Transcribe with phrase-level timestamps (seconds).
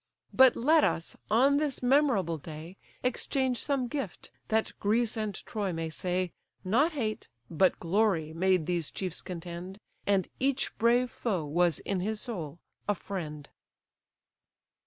[0.33, 5.91] But let us, on this memorable day, Exchange some gift: that Greece and Troy may
[5.91, 6.31] say,
[6.63, 9.77] 'Not hate, but glory, made these chiefs contend;
[10.07, 12.57] And each brave foe was in his soul
[12.89, 13.47] a friend.